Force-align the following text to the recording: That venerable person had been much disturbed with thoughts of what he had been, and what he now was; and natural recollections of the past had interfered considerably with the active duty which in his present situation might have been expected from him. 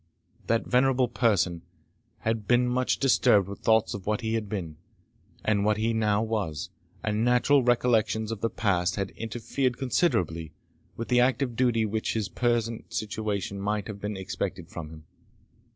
That 0.47 0.65
venerable 0.65 1.07
person 1.07 1.61
had 2.21 2.47
been 2.47 2.67
much 2.67 2.97
disturbed 2.97 3.47
with 3.47 3.59
thoughts 3.59 3.93
of 3.93 4.07
what 4.07 4.21
he 4.21 4.33
had 4.33 4.49
been, 4.49 4.77
and 5.45 5.63
what 5.63 5.77
he 5.77 5.93
now 5.93 6.23
was; 6.23 6.71
and 7.03 7.23
natural 7.23 7.61
recollections 7.63 8.31
of 8.31 8.41
the 8.41 8.49
past 8.49 8.95
had 8.95 9.11
interfered 9.11 9.77
considerably 9.77 10.53
with 10.97 11.09
the 11.09 11.19
active 11.19 11.55
duty 11.55 11.85
which 11.85 12.15
in 12.15 12.19
his 12.19 12.29
present 12.29 12.91
situation 12.91 13.61
might 13.61 13.85
have 13.87 14.01
been 14.01 14.17
expected 14.17 14.69
from 14.71 14.89
him. 14.89 15.03